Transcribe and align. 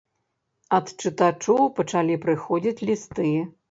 Ад 0.77 0.85
чытачоў 1.01 1.71
пачалі 1.83 2.19
прыходзіць 2.27 2.85
лісты. 2.93 3.29